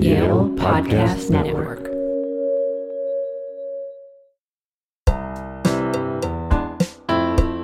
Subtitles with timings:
[0.00, 1.88] Yale Podcast Network.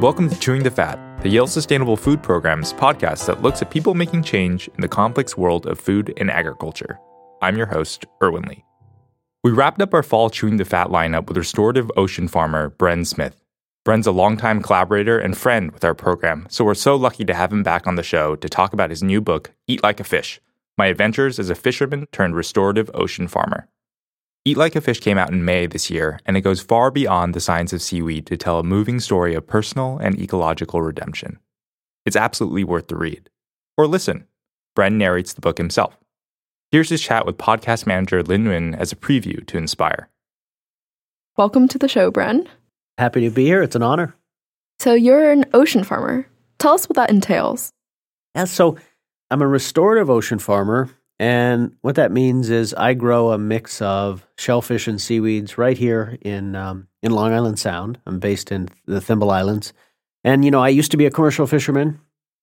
[0.03, 3.95] Welcome to Chewing the Fat, the Yale Sustainable Food Program's podcast that looks at people
[3.95, 6.99] making change in the complex world of food and agriculture.
[7.41, 8.65] I'm your host, Erwin Lee.
[9.45, 13.41] We wrapped up our fall Chewing the Fat lineup with restorative ocean farmer Bren Smith.
[13.87, 17.53] Bren's a longtime collaborator and friend with our program, so we're so lucky to have
[17.53, 20.41] him back on the show to talk about his new book, Eat Like a Fish
[20.77, 23.69] My Adventures as a Fisherman Turned Restorative Ocean Farmer.
[24.45, 27.33] Eat Like a Fish came out in May this year, and it goes far beyond
[27.33, 31.39] the science of seaweed to tell a moving story of personal and ecological redemption.
[32.05, 33.31] It's absolutely worth the read.
[33.77, 34.27] Or listen.
[34.77, 35.97] Bren narrates the book himself.
[36.73, 40.09] Here's his chat with podcast manager Lin Nguyen as a preview to inspire.
[41.37, 42.49] Welcome to the show, Bren.
[42.99, 43.63] Happy to be here.
[43.63, 44.17] It's an honor.
[44.81, 46.27] So, you're an ocean farmer.
[46.59, 47.73] Tell us what that entails.
[48.35, 48.77] Yeah, so
[49.31, 50.91] I'm a restorative ocean farmer.
[51.19, 56.19] And what that means is I grow a mix of shellfish and seaweeds right here
[56.23, 57.99] in, um, in Long Island Sound.
[58.05, 59.73] I'm based in the Thimble Islands.
[60.25, 62.01] And, you know, I used to be a commercial fisherman,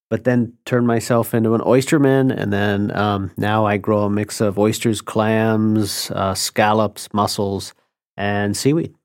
[0.10, 2.32] but then turned myself into an oysterman.
[2.32, 7.74] And then um, now I grow a mix of oysters, clams, uh, scallops, mussels,
[8.16, 8.96] and seaweed.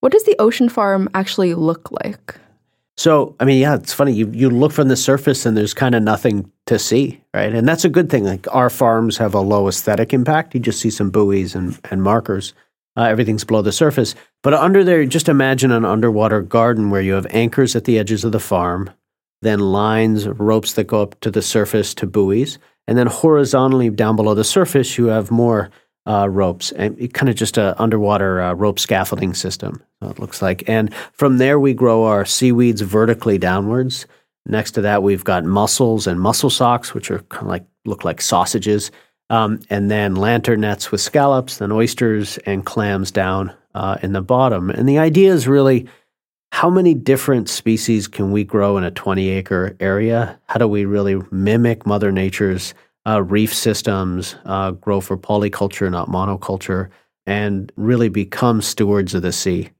[0.00, 2.36] What does the ocean farm actually look like?
[2.96, 4.12] So, I mean, yeah, it's funny.
[4.12, 7.54] You you look from the surface and there's kind of nothing to see, right?
[7.54, 8.24] And that's a good thing.
[8.24, 10.54] Like our farms have a low aesthetic impact.
[10.54, 12.54] You just see some buoys and, and markers.
[12.96, 14.14] Uh, everything's below the surface.
[14.42, 18.24] But under there, just imagine an underwater garden where you have anchors at the edges
[18.24, 18.90] of the farm,
[19.40, 24.16] then lines, ropes that go up to the surface to buoys, and then horizontally down
[24.16, 25.70] below the surface, you have more
[26.06, 29.82] uh, ropes and kind of just a underwater uh, rope scaffolding system.
[30.02, 34.06] it looks like, and from there we grow our seaweeds vertically downwards.
[34.46, 38.04] Next to that, we've got mussels and mussel socks, which are kind of like look
[38.04, 38.90] like sausages,
[39.30, 44.20] um, and then lantern nets with scallops, then oysters and clams down uh, in the
[44.20, 44.70] bottom.
[44.70, 45.86] And the idea is really
[46.50, 50.38] how many different species can we grow in a 20 acre area?
[50.48, 52.74] How do we really mimic Mother Nature's
[53.06, 56.88] uh, reef systems, uh, grow for polyculture, not monoculture,
[57.26, 59.70] and really become stewards of the sea.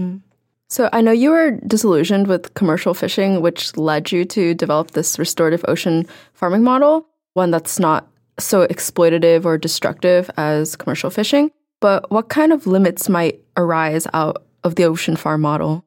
[0.00, 0.22] Mm.
[0.68, 5.18] So I know you were disillusioned with commercial fishing, which led you to develop this
[5.18, 8.08] restorative ocean farming model, one that's not
[8.38, 11.50] so exploitative or destructive as commercial fishing.
[11.80, 15.84] But what kind of limits might arise out of the ocean farm model?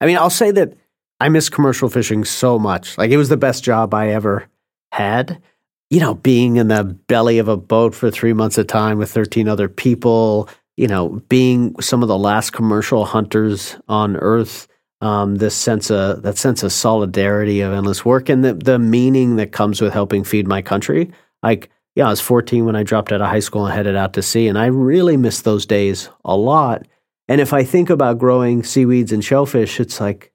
[0.00, 0.74] I mean, I'll say that
[1.20, 2.96] I miss commercial fishing so much.
[2.96, 4.48] Like it was the best job I ever
[4.92, 5.42] had
[5.90, 9.10] you know, being in the belly of a boat for three months at time with
[9.10, 14.66] 13 other people, you know, being some of the last commercial hunters on earth,
[15.00, 19.36] um, this sense of that sense of solidarity of endless work and the, the meaning
[19.36, 21.10] that comes with helping feed my country.
[21.42, 24.12] Like, yeah, I was 14 when I dropped out of high school and headed out
[24.14, 26.86] to sea, and I really miss those days a lot.
[27.28, 30.30] And if I think about growing seaweeds and shellfish, it's like,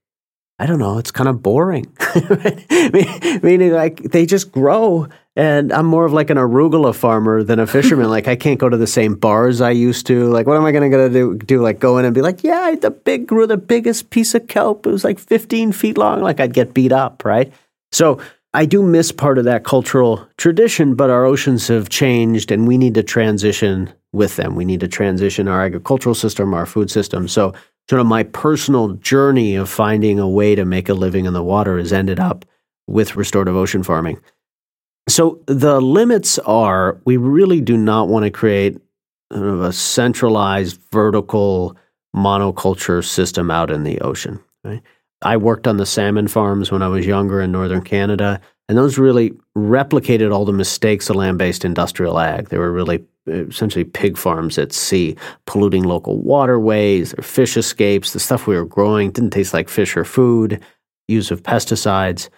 [0.58, 1.86] I don't know, it's kind of boring.
[3.44, 7.68] Meaning, like, they just grow and I'm more of like an arugula farmer than a
[7.68, 8.10] fisherman.
[8.10, 10.26] like I can't go to the same bars I used to.
[10.30, 11.38] Like what am I going to do?
[11.38, 14.48] Do like go in and be like, yeah, the big grew the biggest piece of
[14.48, 14.86] kelp.
[14.86, 16.22] It was like 15 feet long.
[16.22, 17.52] Like I'd get beat up, right?
[17.92, 18.20] So
[18.54, 22.78] I do miss part of that cultural tradition, but our oceans have changed, and we
[22.78, 24.56] need to transition with them.
[24.56, 27.30] We need to transition our agricultural system, our food system.
[27.30, 27.54] So
[27.90, 31.44] sort of my personal journey of finding a way to make a living in the
[31.44, 32.44] water has ended up
[32.88, 34.20] with restorative ocean farming.
[35.08, 38.80] So the limits are we really do not want to create
[39.32, 41.76] sort of a centralized vertical
[42.16, 44.40] monoculture system out in the ocean.
[44.64, 44.82] Right?
[45.22, 48.98] I worked on the salmon farms when I was younger in northern Canada, and those
[48.98, 52.50] really replicated all the mistakes of land based industrial ag.
[52.50, 58.14] They were really uh, essentially pig farms at sea, polluting local waterways, their fish escapes,
[58.14, 60.62] the stuff we were growing didn't taste like fish or food,
[61.08, 62.30] use of pesticides.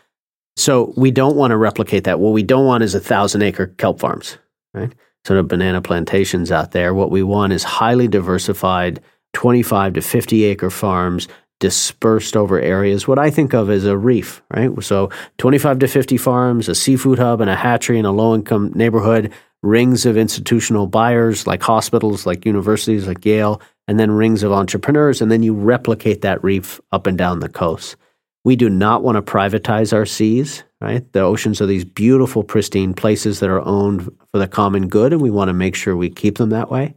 [0.55, 2.19] So we don't want to replicate that.
[2.19, 4.37] What we don't want is a thousand acre kelp farms,
[4.73, 4.93] right?
[5.25, 6.93] Sort of banana plantations out there.
[6.93, 9.01] What we want is highly diversified
[9.33, 11.27] 25 to 50 acre farms
[11.63, 14.69] dispersed over areas, what I think of as a reef, right?
[14.83, 18.73] So 25 to 50 farms, a seafood hub and a hatchery in a low income
[18.75, 24.51] neighborhood, rings of institutional buyers like hospitals, like universities, like Yale, and then rings of
[24.51, 25.21] entrepreneurs.
[25.21, 27.95] And then you replicate that reef up and down the coast.
[28.45, 31.09] We do not want to privatize our seas, right?
[31.13, 35.21] The oceans are these beautiful, pristine places that are owned for the common good, and
[35.21, 36.95] we want to make sure we keep them that way.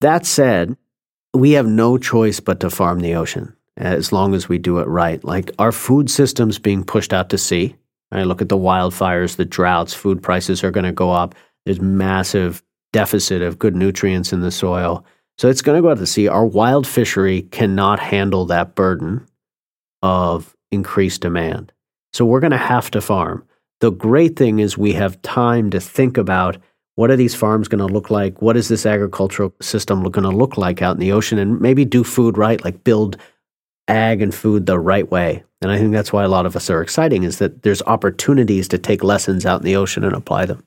[0.00, 0.76] That said,
[1.32, 4.88] we have no choice but to farm the ocean as long as we do it
[4.88, 5.22] right.
[5.24, 7.76] Like our food systems being pushed out to sea.
[8.12, 11.34] I look at the wildfires, the droughts, food prices are going to go up.
[11.64, 15.04] There's massive deficit of good nutrients in the soil.
[15.38, 16.28] So it's going to go out to sea.
[16.28, 19.26] Our wild fishery cannot handle that burden
[20.02, 21.72] of increased demand.
[22.12, 23.44] So we're going to have to farm.
[23.80, 26.56] The great thing is we have time to think about
[26.96, 28.42] what are these farms going to look like?
[28.42, 31.38] What is this agricultural system going to look like out in the ocean?
[31.38, 33.16] And maybe do food right, like build
[33.88, 35.42] ag and food the right way.
[35.62, 38.68] And I think that's why a lot of us are exciting is that there's opportunities
[38.68, 40.64] to take lessons out in the ocean and apply them.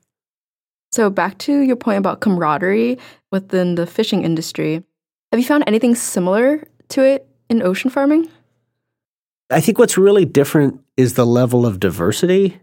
[0.91, 2.99] So back to your point about camaraderie
[3.31, 4.83] within the fishing industry.
[5.31, 8.29] Have you found anything similar to it in ocean farming?
[9.53, 12.59] I think what's really different is the level of diversity.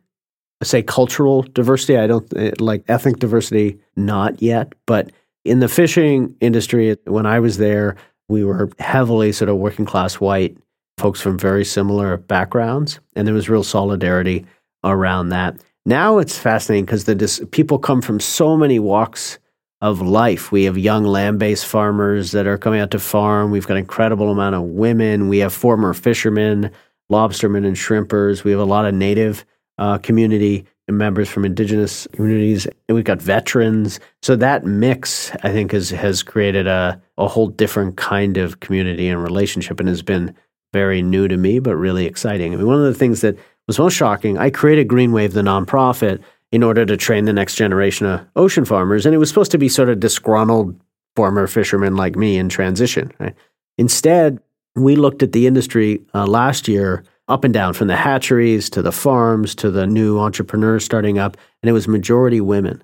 [0.60, 1.96] I Say cultural diversity.
[1.96, 4.74] I don't eh, like ethnic diversity, not yet.
[4.86, 5.12] But
[5.44, 7.96] in the fishing industry, when I was there,
[8.28, 10.56] we were heavily sort of working class white
[10.98, 13.00] folks from very similar backgrounds.
[13.16, 14.44] And there was real solidarity
[14.84, 15.56] around that.
[15.86, 19.38] Now it's fascinating because the dis- people come from so many walks
[19.80, 20.52] of life.
[20.52, 23.50] We have young land-based farmers that are coming out to farm.
[23.50, 25.28] We've got an incredible amount of women.
[25.28, 26.70] We have former fishermen,
[27.10, 28.44] lobstermen, and shrimpers.
[28.44, 29.44] We have a lot of native
[29.78, 34.00] uh, community members from indigenous communities, and we've got veterans.
[34.22, 39.08] So that mix, I think, has has created a a whole different kind of community
[39.08, 40.34] and relationship, and has been
[40.72, 42.52] very new to me, but really exciting.
[42.52, 43.36] I mean, one of the things that
[43.66, 46.20] was most shocking, I created Greenwave, the nonprofit,
[46.52, 49.06] in order to train the next generation of ocean farmers.
[49.06, 50.78] And it was supposed to be sort of disgruntled
[51.16, 53.12] former fishermen like me in transition.
[53.18, 53.34] Right?
[53.78, 54.40] Instead,
[54.76, 58.82] we looked at the industry uh, last year up and down from the hatcheries to
[58.82, 62.82] the farms to the new entrepreneurs starting up, and it was majority women.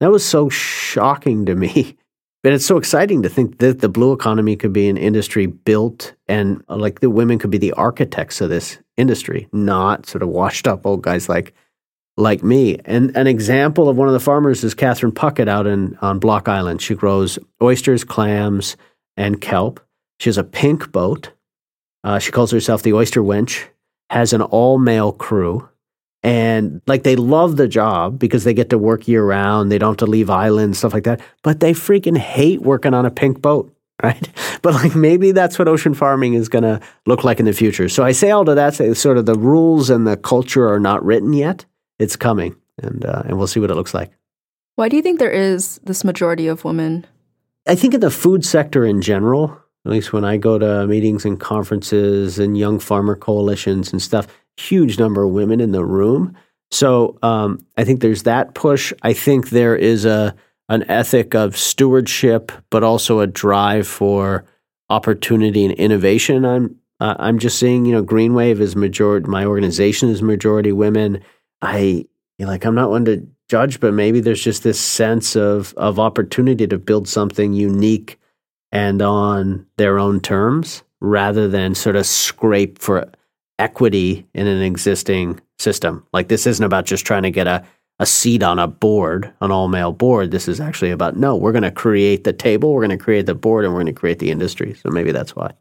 [0.00, 1.96] That was so shocking to me.
[2.44, 6.14] But it's so exciting to think that the blue economy could be an industry built
[6.28, 10.28] and uh, like the women could be the architects of this industry, not sort of
[10.28, 11.52] washed up old guys like
[12.18, 12.78] like me.
[12.84, 16.48] And an example of one of the farmers is Catherine Puckett out in on Block
[16.48, 16.82] Island.
[16.82, 18.76] She grows oysters, clams,
[19.16, 19.80] and kelp.
[20.20, 21.30] She has a pink boat.
[22.04, 23.64] Uh, she calls herself the Oyster Wench.
[24.10, 25.68] Has an all male crew,
[26.22, 29.70] and like they love the job because they get to work year round.
[29.70, 31.20] They don't have to leave islands, stuff like that.
[31.42, 33.70] But they freaking hate working on a pink boat
[34.02, 34.28] right?
[34.62, 37.88] But like maybe that's what ocean farming is going to look like in the future.
[37.88, 41.04] So I say all to that, sort of the rules and the culture are not
[41.04, 41.66] written yet.
[41.98, 44.12] It's coming, and uh, and we'll see what it looks like.
[44.76, 47.06] Why do you think there is this majority of women?
[47.66, 51.24] I think in the food sector in general, at least when I go to meetings
[51.24, 56.36] and conferences and young farmer coalitions and stuff, huge number of women in the room.
[56.70, 58.92] So um, I think there's that push.
[59.02, 60.34] I think there is a
[60.68, 64.44] an ethic of stewardship, but also a drive for
[64.90, 66.44] opportunity and innovation.
[66.44, 69.28] I'm uh, I'm just seeing, you know, Green Wave is majority.
[69.28, 71.22] My organization is majority women.
[71.62, 72.06] I
[72.38, 76.66] like I'm not one to judge, but maybe there's just this sense of of opportunity
[76.66, 78.18] to build something unique
[78.70, 83.10] and on their own terms, rather than sort of scrape for
[83.58, 86.06] equity in an existing system.
[86.12, 87.64] Like this isn't about just trying to get a
[88.00, 90.30] a seat on a board, an all male board.
[90.30, 93.26] This is actually about no, we're going to create the table, we're going to create
[93.26, 94.74] the board, and we're going to create the industry.
[94.74, 95.52] So maybe that's why.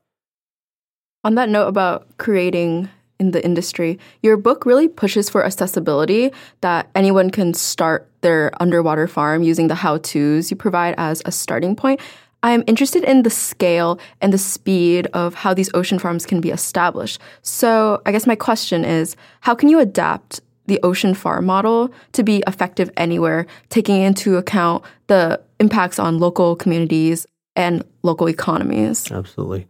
[1.23, 2.89] On that note about creating
[3.19, 6.31] in the industry, your book really pushes for accessibility
[6.61, 11.31] that anyone can start their underwater farm using the how to's you provide as a
[11.31, 11.99] starting point.
[12.43, 16.51] I'm interested in the scale and the speed of how these ocean farms can be
[16.51, 17.19] established.
[17.41, 22.23] So, I guess my question is how can you adapt the ocean farm model to
[22.23, 29.11] be effective anywhere, taking into account the impacts on local communities and local economies.
[29.11, 29.67] Absolutely.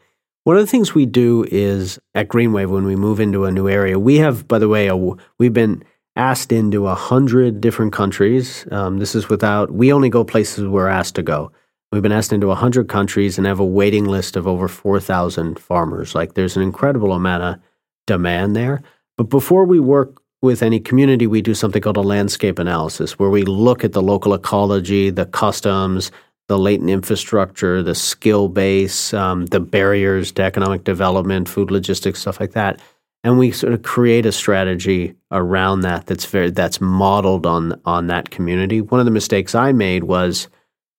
[0.47, 3.67] One of the things we do is at Greenwave when we move into a new
[3.67, 5.83] area, we have, by the way, a, we've been
[6.15, 8.65] asked into a hundred different countries.
[8.71, 11.51] Um, this is without we only go places we're asked to go.
[11.91, 15.01] We've been asked into a hundred countries and have a waiting list of over four
[15.01, 16.15] thousand farmers.
[16.15, 17.55] Like there's an incredible amount of
[18.05, 18.81] demand there.
[19.17, 23.29] But before we work with any community, we do something called a landscape analysis, where
[23.29, 26.09] we look at the local ecology, the customs,
[26.47, 32.39] the latent infrastructure, the skill base, um, the barriers to economic development, food logistics, stuff
[32.39, 32.79] like that,
[33.23, 38.07] and we sort of create a strategy around that that's very that's modeled on on
[38.07, 38.81] that community.
[38.81, 40.47] One of the mistakes I made was,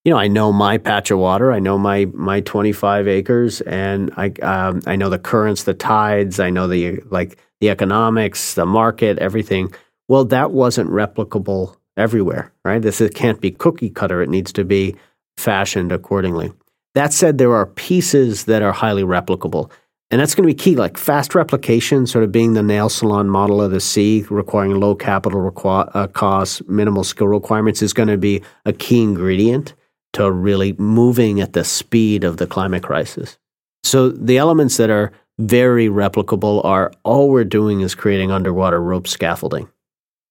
[0.04, 4.12] you know, I know my patch of water, I know my my 25 acres, and
[4.16, 8.66] I um, I know the currents, the tides, I know the like the economics, the
[8.66, 9.72] market, everything.
[10.08, 12.82] Well, that wasn't replicable everywhere, right?
[12.82, 14.20] This it can't be cookie cutter.
[14.22, 14.96] It needs to be
[15.38, 16.52] fashioned accordingly.
[16.94, 19.70] That said, there are pieces that are highly replicable.
[20.10, 23.28] And that's going to be key, like fast replication, sort of being the nail salon
[23.28, 28.08] model of the sea, requiring low capital requ- uh, costs, minimal skill requirements, is going
[28.08, 29.74] to be a key ingredient
[30.14, 33.38] to really moving at the speed of the climate crisis.
[33.84, 39.06] So the elements that are very replicable are all we're doing is creating underwater rope
[39.06, 39.68] scaffolding.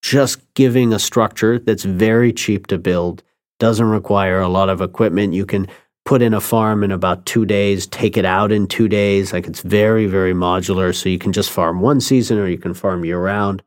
[0.02, 3.24] Just giving a structure that's very cheap to build,
[3.60, 5.34] doesn't require a lot of equipment.
[5.34, 5.68] You can
[6.06, 9.34] put in a farm in about two days, take it out in two days.
[9.34, 10.96] Like it's very, very modular.
[10.96, 13.62] So you can just farm one season or you can farm year round.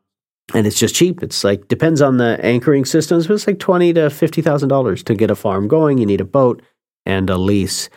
[0.53, 1.21] And it's just cheap.
[1.21, 5.03] It's like depends on the anchoring systems, but it's like twenty to fifty thousand dollars
[5.03, 5.97] to get a farm going.
[5.97, 6.61] You need a boat
[7.05, 7.89] and a lease.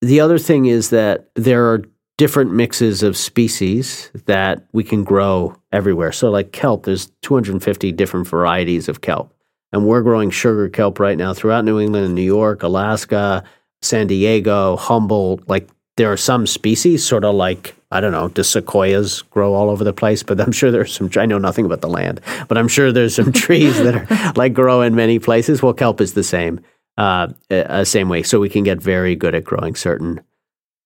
[0.00, 1.82] The other thing is that there are
[2.18, 6.12] different mixes of species that we can grow everywhere.
[6.12, 9.34] So like kelp, there's 250 different varieties of kelp.
[9.72, 13.42] And we're growing sugar kelp right now throughout New England and New York, Alaska,
[13.80, 18.42] San Diego, Humboldt, like there are some species, sort of like, I don't know, do
[18.42, 20.22] sequoias grow all over the place?
[20.22, 23.14] But I'm sure there's some, I know nothing about the land, but I'm sure there's
[23.14, 25.62] some trees that are like grow in many places.
[25.62, 26.60] Well, kelp is the same,
[26.96, 28.22] uh, uh, same way.
[28.22, 30.20] So we can get very good at growing certain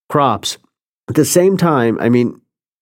[0.09, 0.59] crops.
[1.09, 2.41] At the same time, I mean,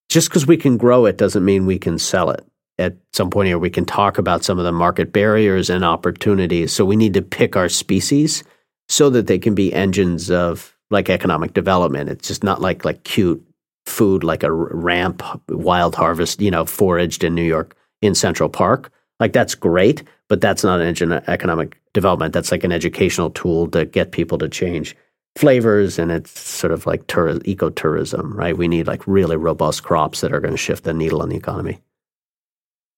[0.09, 2.45] just because we can grow it doesn't mean we can sell it.
[2.77, 6.73] At some point here, we can talk about some of the market barriers and opportunities.
[6.73, 8.43] So we need to pick our species
[8.89, 12.09] so that they can be engines of like economic development.
[12.09, 13.43] It's just not like like cute
[13.85, 18.91] food like a ramp wild harvest, you know, foraged in New York in Central Park.
[19.19, 22.33] Like that's great, but that's not an engine of economic development.
[22.33, 24.95] That's like an educational tool to get people to change
[25.35, 28.57] flavors and it's sort of like tour- ecotourism, right?
[28.57, 31.35] We need like really robust crops that are going to shift the needle in the
[31.35, 31.79] economy.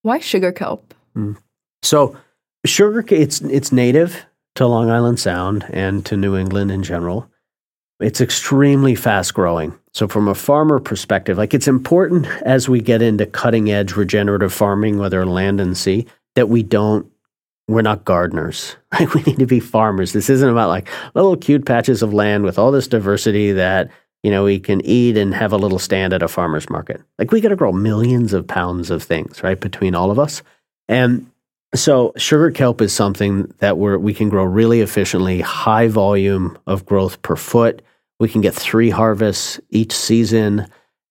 [0.02, 0.94] Why sugar kelp?
[1.16, 1.38] Mm.
[1.82, 2.18] So
[2.66, 4.26] sugar it's it's native
[4.56, 7.30] to Long Island Sound and to New England in general.
[8.00, 9.78] It's extremely fast growing.
[9.94, 14.54] So, from a farmer perspective, like it's important as we get into cutting edge regenerative
[14.54, 17.12] farming, whether land and sea, that we don't,
[17.68, 19.12] we're not gardeners, right?
[19.14, 20.14] We need to be farmers.
[20.14, 23.90] This isn't about like little cute patches of land with all this diversity that,
[24.24, 27.02] you know, we can eat and have a little stand at a farmer's market.
[27.18, 30.42] Like we got to grow millions of pounds of things, right, between all of us.
[30.88, 31.30] And
[31.76, 36.86] so sugar kelp is something that we we can grow really efficiently, high volume of
[36.86, 37.82] growth per foot.
[38.20, 40.68] We can get three harvests each season.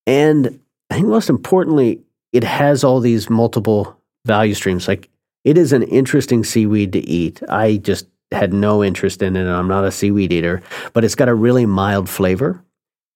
[0.07, 0.61] And
[0.91, 4.89] I think most importantly, it has all these multiple value streams.
[4.89, 5.09] Like
[5.45, 7.41] it is an interesting seaweed to eat.
[7.49, 9.47] I just had no interest in it.
[9.47, 12.63] I'm not a seaweed eater, but it's got a really mild flavor,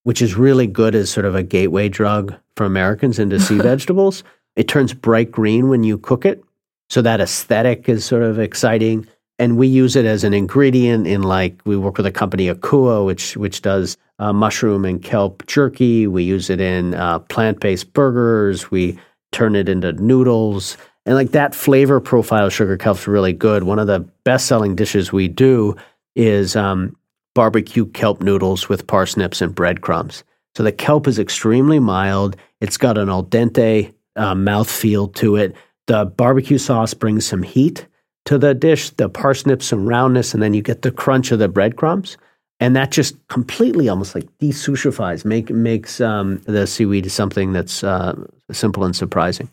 [0.04, 4.22] which is really good as sort of a gateway drug for Americans into sea vegetables.
[4.56, 6.42] It turns bright green when you cook it,
[6.88, 9.06] so that aesthetic is sort of exciting.
[9.38, 13.06] And we use it as an ingredient in like we work with a company Akua,
[13.06, 16.06] which which does uh, mushroom and kelp jerky.
[16.06, 18.70] We use it in uh, plant based burgers.
[18.70, 18.98] We
[19.32, 20.76] turn it into noodles.
[21.06, 23.62] And like that flavor profile of sugar kelp is really good.
[23.62, 25.76] One of the best selling dishes we do
[26.14, 26.96] is um,
[27.34, 30.24] barbecue kelp noodles with parsnips and breadcrumbs.
[30.56, 32.36] So the kelp is extremely mild.
[32.60, 35.54] It's got an al dente uh, mouth feel to it.
[35.86, 37.86] The barbecue sauce brings some heat
[38.26, 41.48] to the dish, the parsnips, some roundness, and then you get the crunch of the
[41.48, 42.16] breadcrumbs.
[42.58, 48.14] And that just completely almost like desushifies, make, makes um, the seaweed something that's uh,
[48.52, 49.48] simple and surprising.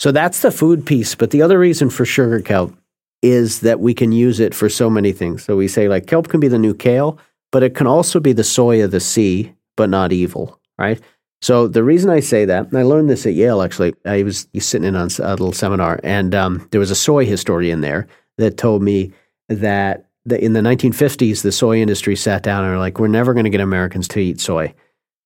[0.00, 1.14] So that's the food piece.
[1.14, 2.74] But the other reason for sugar kelp
[3.22, 5.44] is that we can use it for so many things.
[5.44, 7.18] So we say like kelp can be the new kale,
[7.50, 11.00] but it can also be the soy of the sea, but not evil, right?
[11.40, 13.94] So the reason I say that, and I learned this at Yale actually.
[14.04, 17.80] I was sitting in on a little seminar, and um, there was a soy historian
[17.80, 18.08] there
[18.38, 19.12] that told me
[19.48, 23.34] that the, in the 1950s, the soy industry sat down and were like, "We're never
[23.34, 24.74] going to get Americans to eat soy,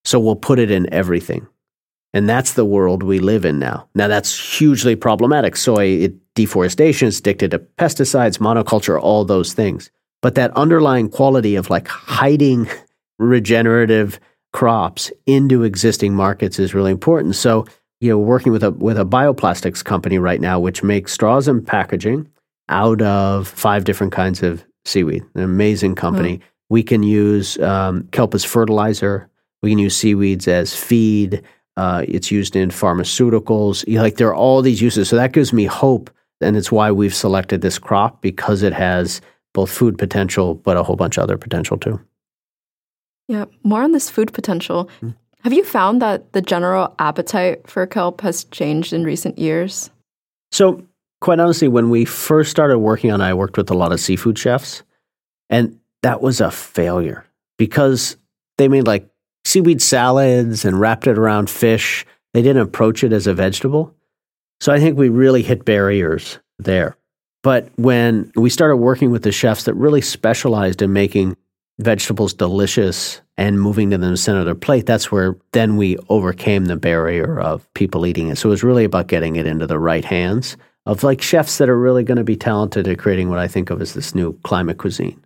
[0.04, 1.46] so we'll put it in everything."
[2.14, 3.88] And that's the world we live in now.
[3.94, 5.56] Now that's hugely problematic.
[5.56, 9.90] Soy, it, deforestation, is addicted to pesticides, monoculture, all those things.
[10.20, 12.68] But that underlying quality of like hiding
[13.18, 14.20] regenerative
[14.52, 17.34] crops into existing markets is really important.
[17.34, 17.66] So,
[18.00, 21.66] you know, working with a with a bioplastics company right now, which makes straws and
[21.66, 22.28] packaging
[22.68, 25.24] out of five different kinds of seaweed.
[25.34, 26.38] An amazing company.
[26.38, 26.42] Mm.
[26.68, 29.28] We can use um, kelp as fertilizer.
[29.62, 31.42] We can use seaweeds as feed.
[31.76, 33.86] Uh, it's used in pharmaceuticals.
[33.86, 35.08] You know, like there are all these uses.
[35.08, 36.10] So that gives me hope,
[36.40, 39.20] and it's why we've selected this crop because it has
[39.54, 42.00] both food potential, but a whole bunch of other potential too.
[43.28, 44.90] Yeah, more on this food potential.
[45.00, 45.14] Mm.
[45.42, 49.90] Have you found that the general appetite for kelp has changed in recent years?
[50.52, 50.86] So,
[51.20, 54.00] quite honestly, when we first started working on it, I worked with a lot of
[54.00, 54.82] seafood chefs,
[55.50, 57.24] and that was a failure
[57.58, 58.16] because
[58.58, 59.08] they made like
[59.44, 62.06] seaweed salads and wrapped it around fish.
[62.34, 63.94] They didn't approach it as a vegetable.
[64.60, 66.96] So I think we really hit barriers there.
[67.42, 71.36] But when we started working with the chefs that really specialized in making
[71.80, 76.66] vegetables delicious and moving to the center of their plate, that's where then we overcame
[76.66, 78.38] the barrier of people eating it.
[78.38, 80.56] So it was really about getting it into the right hands
[80.86, 83.70] of like chefs that are really going to be talented at creating what I think
[83.70, 85.24] of as this new climate cuisine.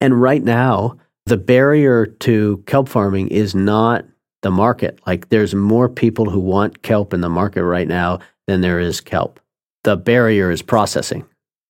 [0.00, 4.04] And right now, the barrier to kelp farming is not
[4.42, 5.00] the market.
[5.06, 9.00] Like there's more people who want kelp in the market right now than there is
[9.00, 9.40] kelp.
[9.84, 11.24] The barrier is processing.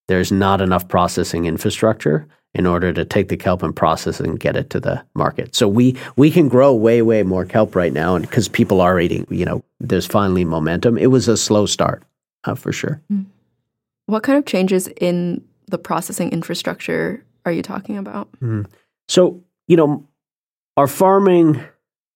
[0.09, 4.39] There's not enough processing infrastructure in order to take the kelp and process it and
[4.39, 5.55] get it to the market.
[5.55, 9.01] So we we can grow way way more kelp right now, and because people are
[9.01, 10.99] eating, you know, there's finally momentum.
[10.99, 12.03] It was a slow start,
[12.45, 13.01] uh, for sure.
[13.11, 13.27] Mm.
[14.07, 18.29] What kind of changes in the processing infrastructure are you talking about?
[18.41, 18.67] Mm.
[19.09, 20.07] So you know,
[20.77, 21.63] our farming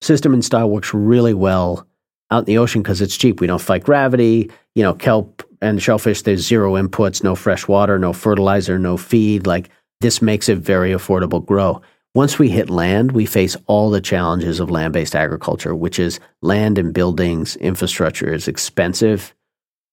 [0.02, 1.86] system and style works really well
[2.30, 3.40] out in the ocean because it's cheap.
[3.40, 4.50] We don't fight gravity.
[4.74, 6.22] You know, kelp and shellfish.
[6.22, 9.46] There's zero inputs, no fresh water, no fertilizer, no feed.
[9.46, 11.80] Like this makes it very affordable grow.
[12.14, 16.18] Once we hit land, we face all the challenges of land based agriculture, which is
[16.42, 19.34] land and buildings, infrastructure is expensive.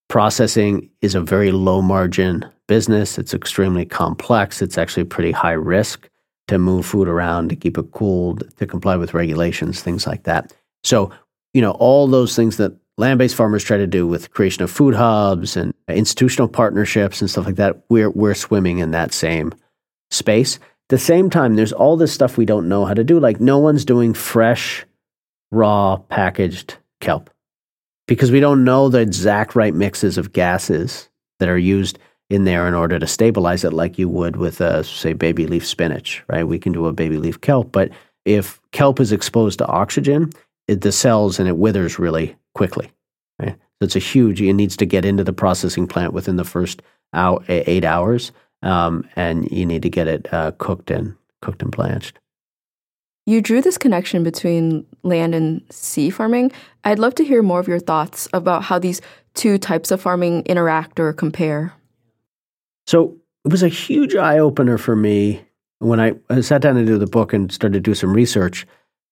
[0.10, 3.18] Processing is a very low margin business.
[3.18, 4.62] It's extremely complex.
[4.62, 6.10] It's actually pretty high risk
[6.54, 10.54] to move food around, to keep it cooled, to comply with regulations, things like that.
[10.84, 11.12] So,
[11.54, 14.72] you know, all those things that land based farmers try to do with creation of
[14.72, 19.54] food hubs and institutional partnerships and stuff like that, we're, we're swimming in that same
[20.12, 20.58] space.
[20.58, 23.20] At the same time, there's all this stuff we don't know how to do.
[23.20, 24.86] Like no one's doing fresh,
[25.52, 27.30] raw, packaged kelp
[28.08, 32.68] because we don't know the exact right mixes of gases that are used in there
[32.68, 36.48] in order to stabilize it, like you would with, uh, say, baby leaf spinach, right?
[36.48, 37.90] We can do a baby leaf kelp, but
[38.26, 40.32] if kelp is exposed to oxygen,
[40.68, 42.92] it, the cells and it withers really quickly.
[43.40, 43.56] Right?
[43.56, 44.42] So it's a huge.
[44.42, 46.82] It needs to get into the processing plant within the first
[47.14, 51.72] hour, eight hours, um, and you need to get it uh, cooked and cooked and
[51.72, 52.20] blanched.
[53.26, 56.52] You drew this connection between land and sea farming.
[56.84, 59.02] I'd love to hear more of your thoughts about how these
[59.34, 61.74] two types of farming interact or compare.
[62.88, 65.46] So it was a huge eye opener for me
[65.80, 68.66] when I, sat down to do the book and started to do some research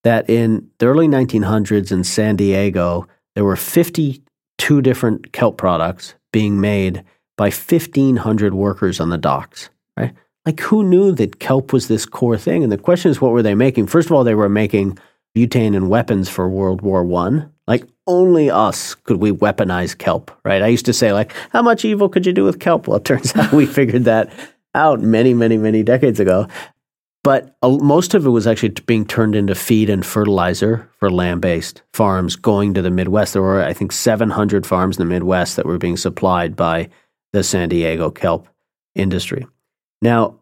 [0.04, 6.60] that in the early 1900s in San Diego, there were 52 different kelp products being
[6.60, 7.04] made
[7.38, 10.14] by 1,500 workers on the docks, right?
[10.46, 12.64] Like, who knew that kelp was this core thing?
[12.64, 13.88] And the question is, what were they making?
[13.88, 14.98] First of all, they were making
[15.38, 17.52] butane and weapons for World War One.
[17.68, 20.62] Like, only us could we weaponize kelp, right?
[20.62, 22.88] I used to say, like, how much evil could you do with kelp?
[22.88, 24.32] Well, it turns out we figured that
[24.76, 26.48] out many, many, many decades ago.
[27.24, 31.42] But uh, most of it was actually being turned into feed and fertilizer for land
[31.42, 33.34] based farms going to the Midwest.
[33.34, 36.90] There were, I think, 700 farms in the Midwest that were being supplied by
[37.32, 38.48] the San Diego kelp
[38.96, 39.48] industry.
[40.02, 40.40] Now,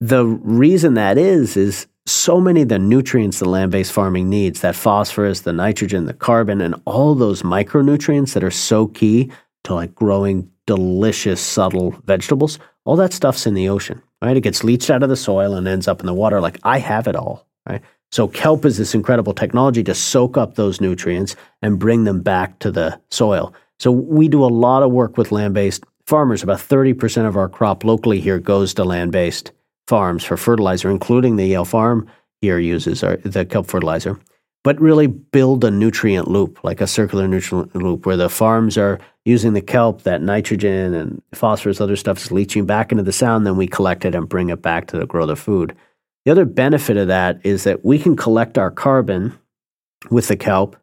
[0.00, 4.60] the reason that is, is so many of the nutrients that land based farming needs
[4.60, 9.30] that phosphorus, the nitrogen, the carbon, and all those micronutrients that are so key
[9.64, 14.36] to like growing delicious, subtle vegetables, all that stuff's in the ocean right?
[14.36, 16.40] It gets leached out of the soil and ends up in the water.
[16.40, 17.82] Like I have it all, right?
[18.12, 22.58] So kelp is this incredible technology to soak up those nutrients and bring them back
[22.60, 23.52] to the soil.
[23.78, 26.42] So we do a lot of work with land-based farmers.
[26.42, 29.52] About 30% of our crop locally here goes to land-based
[29.88, 32.08] farms for fertilizer, including the Yale Farm
[32.40, 34.18] here uses our, the kelp fertilizer.
[34.64, 38.98] But really build a nutrient loop, like a circular nutrient loop, where the farms are
[39.24, 43.46] using the kelp, that nitrogen and phosphorus, other stuff is leaching back into the sound.
[43.46, 45.76] Then we collect it and bring it back to grow the food.
[46.24, 49.38] The other benefit of that is that we can collect our carbon
[50.10, 50.76] with the kelp,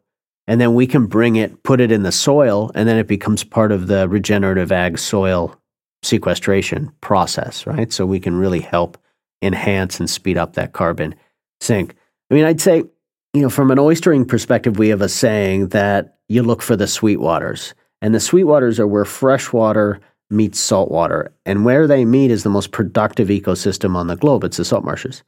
[0.46, 3.44] and then we can bring it, put it in the soil, and then it becomes
[3.44, 5.60] part of the regenerative ag soil
[6.04, 7.92] sequestration process, right?
[7.92, 8.98] So we can really help
[9.42, 11.14] enhance and speed up that carbon
[11.60, 11.94] sink.
[12.30, 12.84] I mean, I'd say,
[13.32, 16.86] you know, from an oystering perspective, we have a saying that you look for the
[16.86, 17.74] sweet waters.
[18.00, 21.32] And the sweet waters are where freshwater meets saltwater.
[21.44, 24.44] And where they meet is the most productive ecosystem on the globe.
[24.44, 25.22] It's the salt marshes.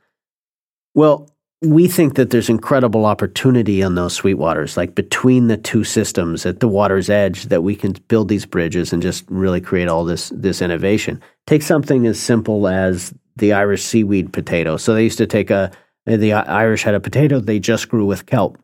[0.95, 1.31] Well,
[1.63, 6.61] we think that there's incredible opportunity on those sweetwaters, like between the two systems at
[6.61, 10.31] the water's edge, that we can build these bridges and just really create all this
[10.35, 11.21] this innovation.
[11.47, 14.77] Take something as simple as the Irish seaweed potato.
[14.77, 15.71] So they used to take a
[16.05, 18.59] the Irish had a potato they just grew with kelp.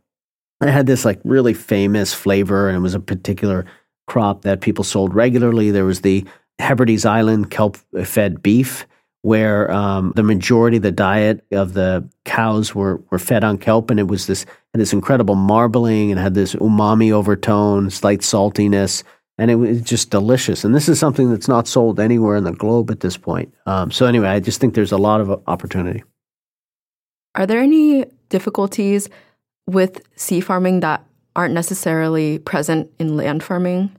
[0.61, 3.65] It had this like really famous flavor, and it was a particular
[4.07, 5.71] crop that people sold regularly.
[5.71, 6.27] There was the
[6.59, 8.87] Hebrides Island kelp fed beef,
[9.23, 13.91] where um, the majority of the diet of the cows were, were fed on kelp,
[13.91, 19.03] and it was this had this incredible marbling and had this umami overtone, slight saltiness,
[19.39, 20.65] and it was just delicious.
[20.65, 23.53] And this is something that's not sold anywhere in the globe at this point.
[23.67, 26.03] Um, so anyway, I just think there's a lot of opportunity.
[27.35, 29.09] Are there any difficulties
[29.67, 31.05] with sea farming that
[31.37, 33.95] aren't necessarily present in land farming?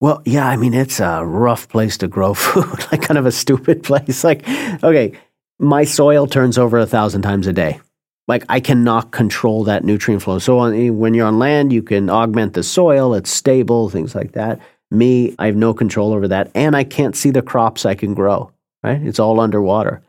[0.00, 3.32] Well, yeah, I mean, it's a rough place to grow food, like kind of a
[3.32, 4.22] stupid place.
[4.24, 4.48] Like,
[4.82, 5.12] okay,
[5.58, 7.80] my soil turns over a thousand times a day.
[8.28, 10.38] Like, I cannot control that nutrient flow.
[10.38, 14.32] So, on, when you're on land, you can augment the soil, it's stable, things like
[14.32, 14.60] that.
[14.90, 16.50] Me, I have no control over that.
[16.54, 19.00] And I can't see the crops I can grow, right?
[19.02, 20.02] It's all underwater.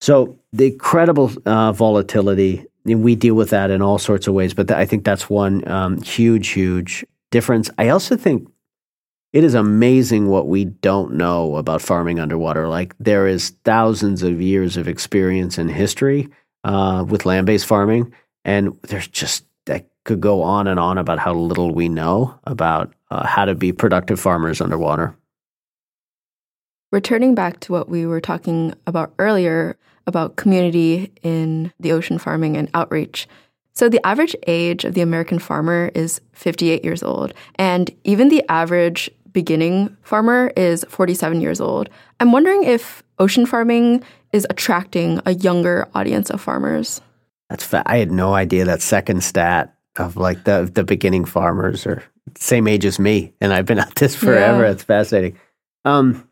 [0.00, 4.54] So, the incredible uh, volatility, we deal with that in all sorts of ways.
[4.54, 7.70] But th- I think that's one um, huge, huge difference.
[7.76, 8.48] I also think
[9.32, 12.68] it is amazing what we don't know about farming underwater.
[12.68, 16.28] Like there is thousands of years of experience and history
[16.64, 18.12] uh, with land-based farming,
[18.44, 22.92] and there's just that could go on and on about how little we know about
[23.10, 25.16] uh, how to be productive farmers underwater.
[26.90, 32.56] Returning back to what we were talking about earlier about community in the ocean farming
[32.56, 33.26] and outreach.
[33.74, 38.44] So, the average age of the American farmer is 58 years old, and even the
[38.50, 41.88] average beginning farmer is 47 years old.
[42.20, 47.00] I'm wondering if ocean farming is attracting a younger audience of farmers.
[47.50, 51.86] That's fa- I had no idea that second stat of like the the beginning farmers
[51.86, 52.02] are
[52.36, 54.64] same age as me, and I've been at this forever.
[54.64, 54.70] Yeah.
[54.70, 55.38] It's fascinating.
[55.84, 56.28] Um,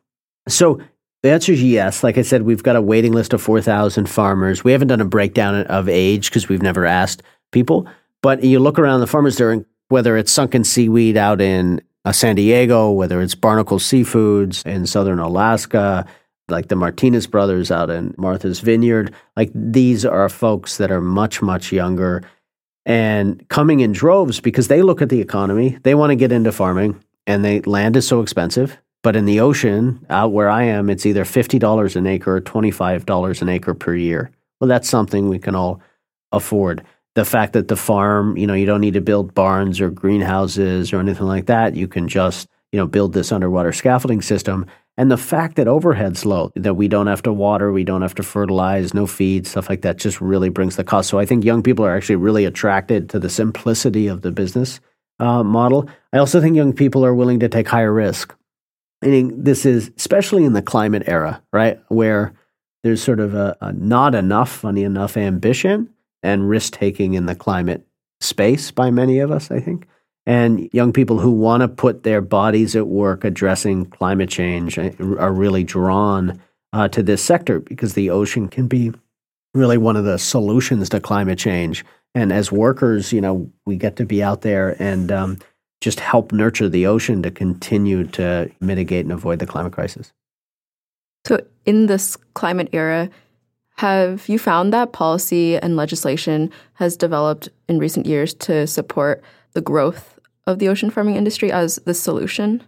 [0.48, 0.80] so
[1.22, 2.02] the answer is yes.
[2.02, 4.64] Like I said, we've got a waiting list of 4,000 farmers.
[4.64, 7.86] We haven't done a breakdown of age because we've never asked people.
[8.22, 12.34] But you look around the farmers, there, whether it's sunken seaweed out in uh, San
[12.34, 16.04] Diego, whether it's Barnacle Seafoods in southern Alaska,
[16.48, 21.40] like the Martinez brothers out in Martha's Vineyard, like these are folks that are much,
[21.40, 22.22] much younger
[22.84, 25.78] and coming in droves because they look at the economy.
[25.84, 28.76] They want to get into farming and they land is so expensive.
[29.04, 33.40] But in the ocean, out where I am, it's either $50 an acre or $25
[33.40, 34.32] an acre per year.
[34.60, 35.80] Well, that's something we can all
[36.32, 39.90] afford the fact that the farm, you know, you don't need to build barns or
[39.90, 41.74] greenhouses or anything like that.
[41.74, 44.66] You can just, you know, build this underwater scaffolding system.
[44.96, 48.14] And the fact that overhead's low, that we don't have to water, we don't have
[48.16, 51.08] to fertilize, no feed, stuff like that, just really brings the cost.
[51.08, 54.78] So I think young people are actually really attracted to the simplicity of the business
[55.18, 55.88] uh, model.
[56.12, 58.34] I also think young people are willing to take higher risk.
[59.02, 62.34] Think this is especially in the climate era, right, where
[62.82, 65.88] there's sort of a, a not enough, funny enough, ambition
[66.22, 67.86] and risk taking in the climate
[68.20, 69.86] space by many of us, I think.
[70.26, 74.90] And young people who want to put their bodies at work addressing climate change uh,
[75.18, 76.40] are really drawn
[76.72, 78.92] uh, to this sector because the ocean can be
[79.54, 81.84] really one of the solutions to climate change.
[82.14, 85.38] And as workers, you know, we get to be out there and um,
[85.80, 90.12] just help nurture the ocean to continue to mitigate and avoid the climate crisis.
[91.26, 93.10] So, in this climate era,
[93.76, 99.60] have you found that policy and legislation has developed in recent years to support the
[99.60, 102.62] growth of the ocean farming industry as the solution?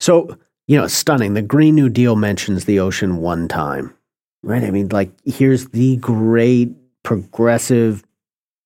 [0.00, 1.34] So, you know, stunning.
[1.34, 3.94] The Green New Deal mentions the ocean one time,
[4.42, 4.64] right?
[4.64, 8.02] I mean, like, here's the great progressive,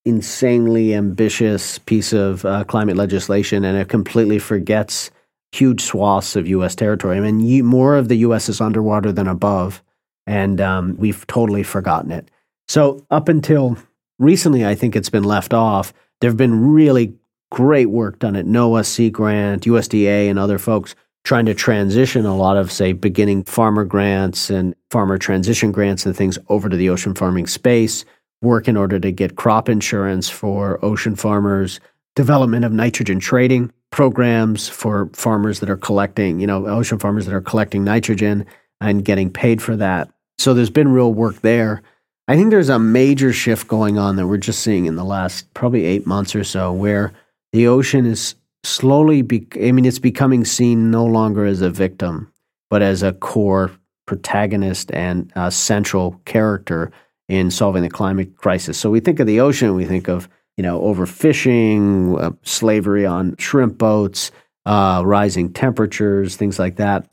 [0.05, 5.11] insanely ambitious piece of uh, climate legislation, and it completely forgets
[5.53, 6.75] huge swaths of U.S.
[6.75, 7.17] territory.
[7.17, 8.49] I mean, you, more of the U.S.
[8.49, 9.83] is underwater than above
[10.27, 12.31] and um, we've totally forgotten it.
[12.69, 13.77] So up until
[14.19, 15.93] recently, I think it's been left off.
[16.21, 17.15] There have been really
[17.51, 22.37] great work done at NOAA, Sea Grant, USDA, and other folks trying to transition a
[22.37, 26.89] lot of, say, beginning farmer grants and farmer transition grants and things over to the
[26.89, 28.05] ocean farming space,
[28.41, 31.81] work in order to get crop insurance for ocean farmers,
[32.17, 37.35] development of nitrogen trading programs for farmers that are collecting, you know, ocean farmers that
[37.35, 38.47] are collecting nitrogen
[38.81, 40.11] and getting paid for that.
[40.39, 41.83] So there's been real work there.
[42.29, 45.53] I think there's a major shift going on that we're just seeing in the last
[45.53, 47.13] probably eight months or so, where
[47.53, 52.33] the ocean is slowly, be- I mean, it's becoming seen no longer as a victim,
[52.69, 53.73] but as a core
[54.07, 56.91] protagonist and uh, central character
[57.29, 58.79] in solving the climate crisis.
[58.79, 63.37] So we think of the ocean, we think of you know overfishing, uh, slavery on
[63.37, 64.31] shrimp boats,
[64.67, 67.09] uh, rising temperatures, things like that.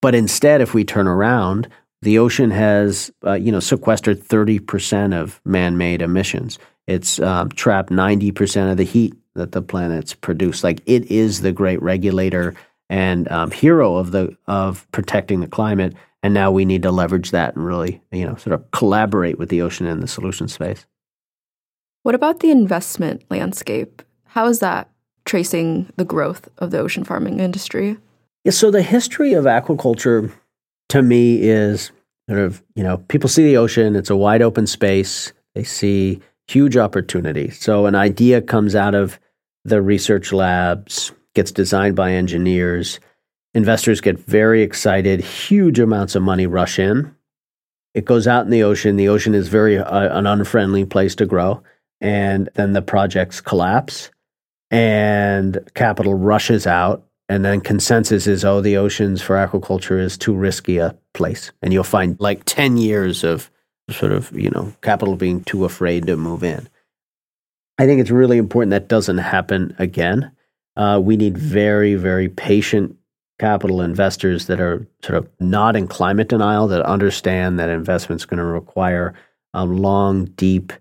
[0.00, 1.68] But instead, if we turn around,
[2.02, 6.58] the ocean has, uh, you know, sequestered 30% of man-made emissions.
[6.86, 10.62] It's um, trapped 90% of the heat that the planet's produced.
[10.64, 12.54] Like it is the great regulator
[12.88, 15.94] and um, hero of the of protecting the climate.
[16.22, 19.50] and now we need to leverage that and really, you know, sort of collaborate with
[19.50, 20.86] the ocean in the solution space.
[22.02, 24.02] What about the investment landscape?
[24.24, 24.90] How is that
[25.26, 27.98] tracing the growth of the ocean farming industry?
[28.48, 30.32] Yeah, so the history of aquaculture
[30.88, 31.92] to me is
[32.30, 36.22] sort of, you know, people see the ocean, it's a wide open space, they see
[36.46, 37.50] huge opportunity.
[37.50, 39.20] So an idea comes out of
[39.66, 43.00] the research labs, gets designed by engineers,
[43.52, 47.14] investors get very excited, huge amounts of money rush in.
[47.92, 48.96] It goes out in the ocean.
[48.96, 51.62] The ocean is very uh, an unfriendly place to grow,
[52.00, 54.10] and then the projects collapse,
[54.70, 60.34] and capital rushes out, and then consensus is, oh, the oceans for aquaculture is too
[60.34, 63.50] risky a place, and you'll find like ten years of
[63.90, 66.68] sort of you know capital being too afraid to move in.
[67.78, 70.32] I think it's really important that doesn't happen again.
[70.76, 72.96] Uh, we need very, very patient
[73.38, 78.38] capital investors that are sort of not in climate denial, that understand that investment's going
[78.38, 79.14] to require
[79.54, 80.72] a long, deep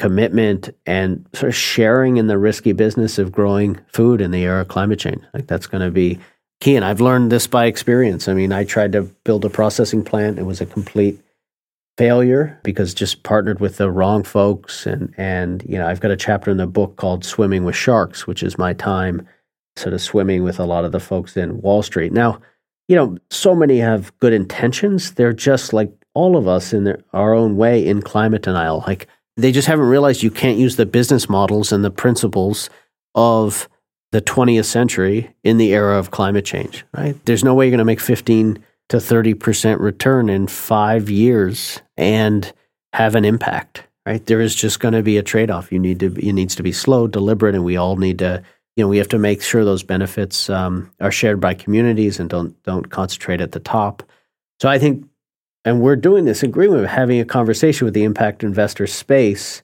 [0.00, 4.62] commitment and sort of sharing in the risky business of growing food in the era
[4.62, 5.22] of climate change.
[5.34, 6.18] Like that's going to be
[6.60, 6.74] key.
[6.74, 8.26] And I've learned this by experience.
[8.26, 10.38] I mean, I tried to build a processing plant.
[10.38, 11.20] It was a complete
[11.98, 16.16] failure because just partnered with the wrong folks and and you know I've got a
[16.16, 19.28] chapter in the book called Swimming with Sharks which is my time
[19.76, 22.12] sort of swimming with a lot of the folks in Wall Street.
[22.12, 22.40] Now,
[22.88, 25.12] you know, so many have good intentions.
[25.12, 28.82] They're just like all of us in their, our own way in climate denial.
[28.86, 32.70] Like they just haven't realized you can't use the business models and the principles
[33.14, 33.68] of
[34.12, 37.16] the 20th century in the era of climate change, right?
[37.26, 42.52] There's no way you're going to make 15 to 30% return in 5 years and
[42.92, 44.24] have an impact, right?
[44.26, 45.70] There is just going to be a trade-off.
[45.70, 48.42] You need to it needs to be slow, deliberate and we all need to
[48.76, 52.30] you know, we have to make sure those benefits um, are shared by communities and
[52.30, 54.02] don't don't concentrate at the top.
[54.60, 55.06] So I think,
[55.64, 59.62] and we're doing this agreement, of having a conversation with the impact investor space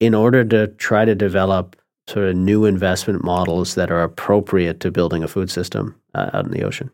[0.00, 1.76] in order to try to develop
[2.08, 6.44] sort of new investment models that are appropriate to building a food system uh, out
[6.44, 6.90] in the ocean.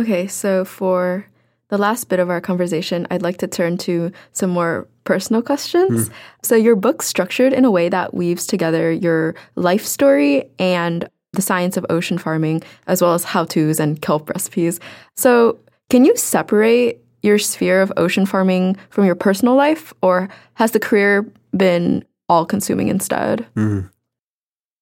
[0.00, 1.26] Okay, so for
[1.68, 6.08] the last bit of our conversation, I'd like to turn to some more personal questions.
[6.08, 6.12] Mm.
[6.42, 11.42] So, your book's structured in a way that weaves together your life story and the
[11.42, 14.80] science of ocean farming, as well as how to's and kelp recipes.
[15.16, 20.72] So, can you separate your sphere of ocean farming from your personal life, or has
[20.72, 23.46] the career been all consuming instead?
[23.56, 23.90] Mm.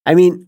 [0.05, 0.47] I mean,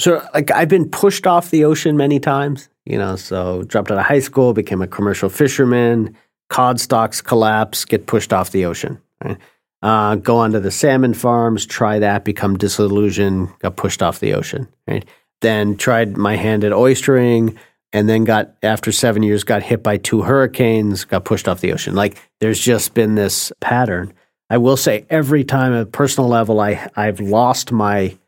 [0.00, 3.98] so like I've been pushed off the ocean many times you know, so dropped out
[3.98, 6.16] of high school, became a commercial fisherman,
[6.48, 9.00] cod stocks collapse, get pushed off the ocean.
[9.22, 9.38] Right?
[9.82, 14.68] Uh, go onto the salmon farms, try that, become disillusioned, got pushed off the ocean.
[14.86, 15.04] Right?
[15.40, 17.56] Then tried my hand at oystering,
[17.94, 21.72] and then got after seven years got hit by two hurricanes, got pushed off the
[21.72, 21.94] ocean.
[21.94, 24.12] Like there's just been this pattern.
[24.50, 28.18] I will say every time at a personal level, I I've lost my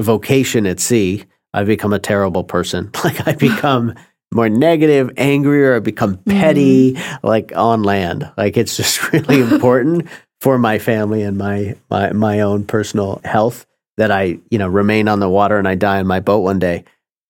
[0.00, 1.24] vocation at sea.
[1.52, 2.90] i've become a terrible person.
[3.04, 3.94] Like I become
[4.32, 7.26] more negative, angrier, I become petty, mm-hmm.
[7.26, 8.30] like on land.
[8.38, 10.08] Like it's just really important
[10.40, 13.66] for my family and my, my my own personal health
[13.98, 16.58] that I, you know, remain on the water and I die in my boat one
[16.58, 16.84] day.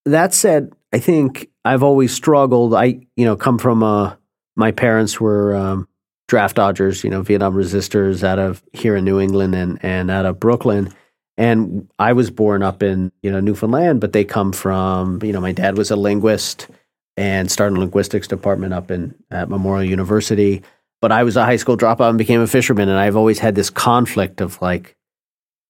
[0.05, 2.75] That said, I think I've always struggled.
[2.75, 4.19] I, you know, come from a
[4.57, 5.89] my parents were um,
[6.29, 10.27] draft dodgers, you know, Vietnam resistors out of here in New England and and out
[10.27, 10.93] of Brooklyn.
[11.37, 15.41] And I was born up in, you know, Newfoundland, but they come from, you know,
[15.41, 16.69] my dad was a linguist
[17.17, 20.63] and started a linguistics department up in at Memorial University.
[21.01, 22.89] But I was a high school dropout and became a fisherman.
[22.89, 24.97] And I've always had this conflict of like,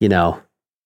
[0.00, 0.42] you know,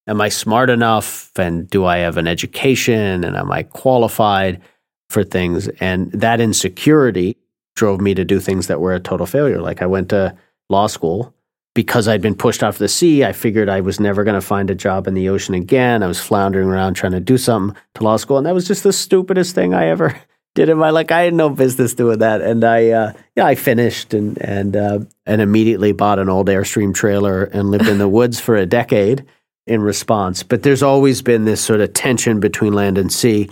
[0.07, 1.31] am I smart enough?
[1.37, 3.25] And do I have an education?
[3.25, 4.61] And am I qualified
[5.09, 5.69] for things?
[5.81, 7.37] And that insecurity
[7.77, 9.61] drove me to do things that were a total failure.
[9.61, 10.37] Like I went to
[10.69, 11.35] law school
[11.75, 14.71] because I'd been pushed off the sea, I figured I was never going to find
[14.71, 16.03] a job in the ocean again.
[16.03, 18.85] I was floundering around trying to do something to law school, and that was just
[18.85, 20.19] the stupidest thing I ever
[20.55, 22.41] did in my like I had no business doing that.
[22.41, 26.95] And I uh, yeah, I finished and and uh, and immediately bought an old Airstream
[26.95, 29.27] trailer and lived in the woods for a decade
[29.67, 30.43] in response.
[30.43, 33.49] But there's always been this sort of tension between land and sea.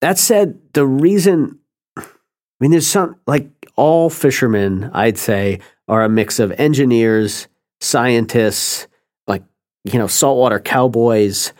[0.00, 1.58] That said, the reason
[1.96, 2.02] I
[2.60, 7.48] mean there's some like all fishermen, I'd say, are a mix of engineers
[7.80, 8.86] scientists,
[9.26, 9.42] like,
[9.84, 11.52] you know, saltwater cowboys,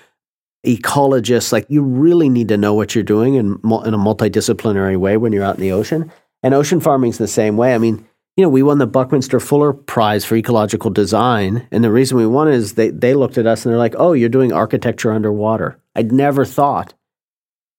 [0.66, 1.52] ecologists.
[1.52, 5.32] Like, you really need to know what you're doing in, in a multidisciplinary way when
[5.32, 6.10] you're out in the ocean.
[6.42, 7.74] And ocean farming's the same way.
[7.74, 11.66] I mean, you know, we won the Buckminster Fuller Prize for Ecological Design.
[11.70, 14.12] And the reason we won is they, they looked at us and they're like, oh,
[14.12, 15.78] you're doing architecture underwater.
[15.94, 16.94] I'd never thought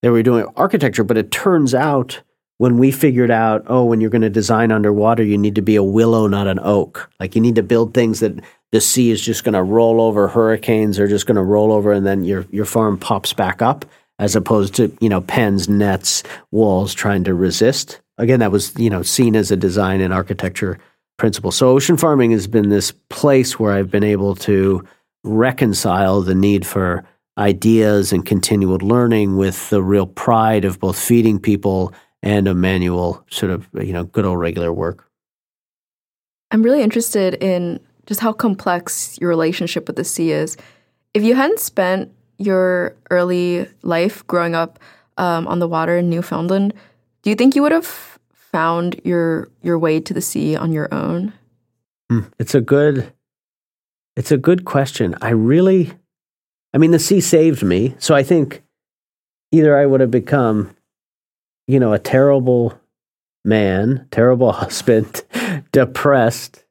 [0.01, 2.21] they were doing architecture, but it turns out
[2.57, 5.75] when we figured out, oh, when you're going to design underwater, you need to be
[5.75, 7.09] a willow, not an oak.
[7.19, 8.39] Like you need to build things that
[8.71, 11.91] the sea is just going to roll over, hurricanes are just going to roll over,
[11.91, 13.85] and then your your farm pops back up,
[14.19, 18.01] as opposed to you know pens, nets, walls trying to resist.
[18.17, 20.79] Again, that was you know seen as a design and architecture
[21.17, 21.51] principle.
[21.51, 24.85] So ocean farming has been this place where I've been able to
[25.23, 27.05] reconcile the need for
[27.37, 33.23] ideas and continual learning with the real pride of both feeding people and a manual
[33.29, 35.09] sort of you know good old regular work.
[36.51, 40.57] I'm really interested in just how complex your relationship with the sea is.
[41.13, 44.79] If you hadn't spent your early life growing up
[45.17, 46.73] um, on the water in Newfoundland,
[47.25, 50.87] do you think you would have found your your way to the sea on your
[50.93, 51.33] own?
[52.09, 53.11] Hmm, it's a good
[54.15, 55.15] it's a good question.
[55.21, 55.91] I really
[56.73, 57.95] I mean the sea saved me.
[57.99, 58.63] So I think
[59.51, 60.75] either I would have become
[61.67, 62.79] you know, a terrible
[63.43, 65.23] man, terrible husband,
[65.71, 66.63] depressed,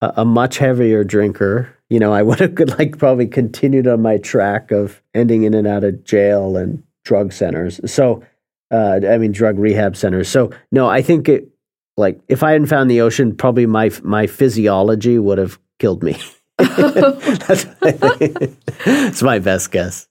[0.00, 1.76] a, a, much heavier drinker.
[1.88, 5.54] You know, I would have could like probably continued on my track of ending in
[5.54, 7.80] and out of jail and drug centers.
[7.90, 8.22] So,
[8.70, 10.28] uh, I mean, drug rehab centers.
[10.28, 11.48] So, no, I think it
[11.96, 16.16] like if I hadn't found the ocean, probably my my physiology would have killed me.
[16.58, 17.64] That's,
[18.84, 20.08] That's my best guess.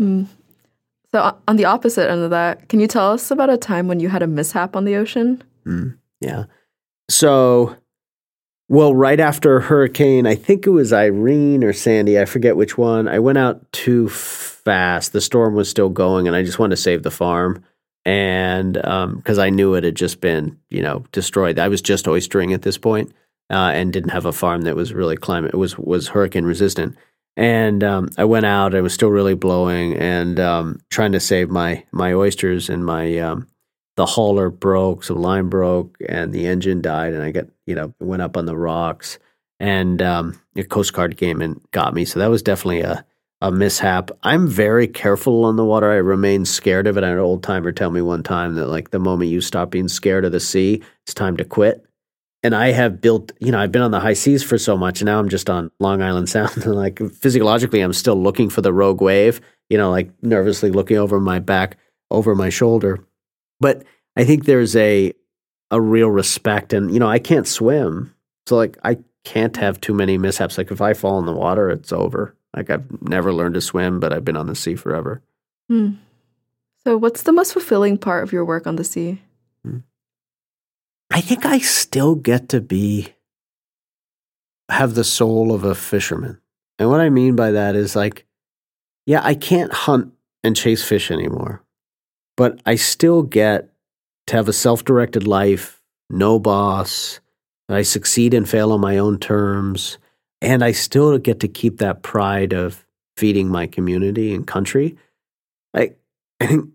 [0.00, 0.26] Mm.
[1.12, 4.00] So, on the opposite end of that, can you tell us about a time when
[4.00, 5.42] you had a mishap on the ocean?
[5.66, 6.44] Mm, yeah.
[7.10, 7.76] So,
[8.68, 13.08] well, right after hurricane, I think it was Irene or Sandy, I forget which one,
[13.08, 15.12] I went out too fast.
[15.12, 17.62] The storm was still going, and I just wanted to save the farm.
[18.04, 21.58] And because um, I knew it had just been, you know, destroyed.
[21.58, 23.12] I was just oystering at this point,
[23.50, 26.96] uh, and didn't have a farm that was really climate was was hurricane resistant.
[27.36, 28.74] And um, I went out.
[28.74, 32.68] It was still really blowing, and um, trying to save my my oysters.
[32.68, 33.46] And my um,
[33.96, 37.12] the hauler broke, so line broke, and the engine died.
[37.12, 39.18] And I got you know went up on the rocks,
[39.60, 42.04] and um, a Coast Guard came and got me.
[42.04, 43.04] So that was definitely a
[43.42, 44.10] a mishap.
[44.22, 45.90] I'm very careful on the water.
[45.90, 47.04] I remain scared of it.
[47.04, 49.70] I had an old timer tell me one time that like the moment you stop
[49.70, 51.84] being scared of the sea, it's time to quit
[52.42, 55.00] and I have built, you know, I've been on the high seas for so much,
[55.00, 56.56] and now I'm just on Long Island Sound.
[56.64, 60.96] and like physiologically, I'm still looking for the rogue wave, you know, like nervously looking
[60.96, 61.78] over my back,
[62.10, 63.04] over my shoulder.
[63.60, 63.84] But
[64.16, 65.12] I think there's a
[65.70, 68.14] a real respect, and you know, I can't swim,
[68.46, 70.58] so like I can't have too many mishaps.
[70.58, 72.36] Like if I fall in the water, it's over.
[72.54, 75.22] Like I've never learned to swim, but I've been on the sea forever.
[75.68, 75.92] Hmm.
[76.84, 79.22] So, what's the most fulfilling part of your work on the sea?
[79.64, 79.78] Hmm.
[81.10, 83.14] I think I still get to be
[84.68, 86.40] have the soul of a fisherman.
[86.78, 88.26] And what I mean by that is like,
[89.06, 90.12] yeah, I can't hunt
[90.42, 91.62] and chase fish anymore,
[92.36, 93.68] but I still get
[94.26, 97.20] to have a self directed life, no boss.
[97.68, 99.98] I succeed and fail on my own terms.
[100.42, 102.84] And I still get to keep that pride of
[103.16, 104.96] feeding my community and country.
[105.72, 105.92] I,
[106.40, 106.70] I think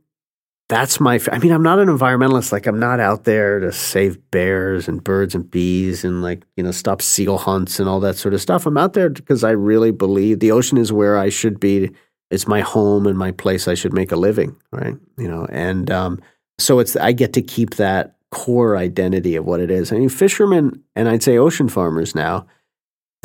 [0.70, 2.52] that's my i mean i'm not an environmentalist.
[2.52, 6.64] Like i'm not out there to save bears and birds and bees and like you
[6.64, 8.66] know stop seal hunts and all that sort of stuff.
[8.66, 11.92] I'm out there because i really believe the ocean is where i should be.
[12.30, 14.96] It's my home and my place i should make a living right?
[15.18, 16.22] You know and um,
[16.58, 19.92] so it's i get to keep that core identity of what it is.
[19.92, 22.46] I mean fishermen and i'd say ocean farmers now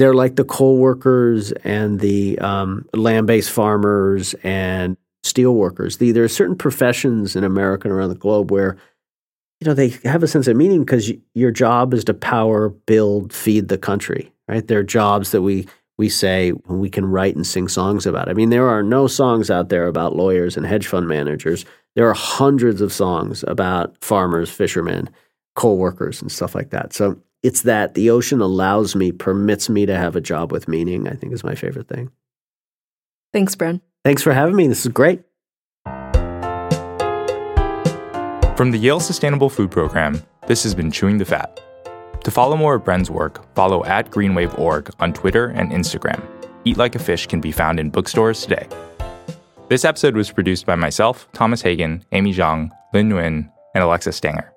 [0.02, 5.98] they're like the coal workers and the um, land-based farmers and steel workers.
[5.98, 8.76] The, there are certain professions in America and around the globe where
[9.60, 13.32] you know they have a sense of meaning because your job is to power, build,
[13.32, 14.32] feed the country.
[14.48, 14.66] Right?
[14.66, 18.28] They're jobs that we we say we can write and sing songs about.
[18.28, 21.64] I mean, there are no songs out there about lawyers and hedge fund managers.
[21.94, 25.10] There are hundreds of songs about farmers, fishermen,
[25.54, 26.92] coal workers, and stuff like that.
[26.92, 31.08] So it's that the ocean allows me, permits me to have a job with meaning.
[31.08, 32.10] I think is my favorite thing.
[33.32, 33.80] Thanks, Bren.
[34.04, 34.68] Thanks for having me.
[34.68, 35.22] This is great.
[38.56, 41.60] From the Yale Sustainable Food Program, this has been Chewing the Fat.
[42.24, 46.22] To follow more of Bren's work, follow at greenwave.org on Twitter and Instagram.
[46.64, 48.68] Eat Like a Fish can be found in bookstores today.
[49.68, 54.51] This episode was produced by myself, Thomas Hagen, Amy Zhang, Lin Nguyen, and Alexa Stanger.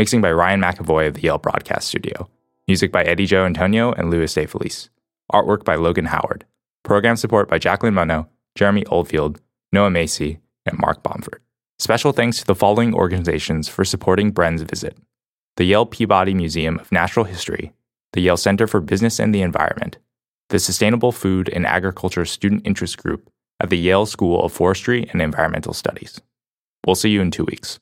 [0.00, 2.30] Mixing by Ryan McAvoy of the Yale Broadcast Studio.
[2.66, 4.88] Music by Eddie Joe Antonio and Louis De Felice.
[5.30, 6.46] Artwork by Logan Howard.
[6.84, 9.42] Program support by Jacqueline Munno Jeremy Oldfield,
[9.72, 11.42] Noah Macy, and Mark Bomford.
[11.78, 14.96] Special thanks to the following organizations for supporting Bren's visit
[15.58, 17.74] the Yale Peabody Museum of Natural History,
[18.14, 19.98] the Yale Center for Business and the Environment,
[20.48, 23.30] the Sustainable Food and Agriculture Student Interest Group
[23.60, 26.22] at the Yale School of Forestry and Environmental Studies.
[26.86, 27.78] We'll see you in two weeks.